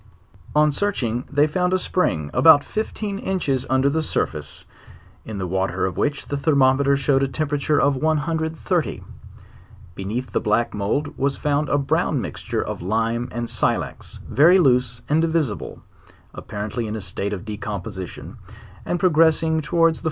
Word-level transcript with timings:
On 0.55 0.71
searching 0.71 1.25
they 1.31 1.45
found 1.45 1.73
a 1.73 1.77
spring, 1.77 2.31
about 2.33 2.63
fifteen 2.63 3.19
inches 3.19 3.67
un 3.69 3.81
der 3.81 3.89
the 3.89 4.01
surface, 4.01 4.65
in 5.25 5.37
the 5.37 5.45
water 5.45 5.85
of 5.85 5.95
which 5.95 6.25
the 6.29 6.37
Thermometer 6.37 6.97
showed 6.97 7.21
a 7.21 7.27
temperature 7.27 7.79
of 7.79 7.97
130. 7.97 9.03
Beneath 9.93 10.31
the 10.31 10.39
black, 10.41 10.73
mould 10.73 11.15
was 11.19 11.37
found 11.37 11.69
a 11.69 11.77
brown 11.77 12.19
mixture 12.19 12.63
of 12.63 12.81
lime 12.81 13.29
and 13.31 13.47
silex, 13.47 14.19
very 14.27 14.57
loose 14.57 15.03
and 15.07 15.21
divisible, 15.21 15.83
apparently 16.33 16.87
in 16.87 16.95
,1 16.95 17.01
state 17.03 17.31
of 17.31 17.45
decomposition, 17.45 18.37
and 18.83 18.99
pro 18.99 19.11
gressing 19.11 19.61
towards 19.61 19.99
the 19.99 19.99